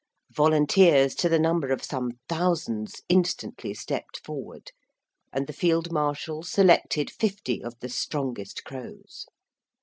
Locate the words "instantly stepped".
3.07-4.19